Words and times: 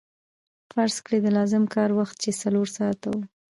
فرض 0.71 0.95
کړئ 1.05 1.19
د 1.23 1.27
لازم 1.37 1.63
کار 1.75 1.89
وخت 1.99 2.15
چې 2.23 2.29
څلور 2.41 2.67
ساعته 2.77 3.07
وو 3.11 3.21